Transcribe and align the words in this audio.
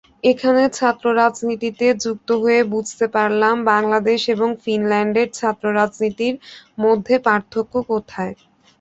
এখানে 0.23 0.61
ছাত্ররাজনীতিতে 0.77 1.85
যুক্ত 2.03 2.29
হয়ে 2.43 2.61
বুঝতে 2.73 3.05
পারলাম 3.15 3.55
বাংলাদেশ 3.71 4.21
এবং 4.35 4.49
ফিনল্যান্ডের 4.63 5.27
ছাত্ররাজনীতির 5.39 6.35
মধ্যে 6.83 7.15
পার্থক্য 7.27 7.73
কোথায়। 7.91 8.33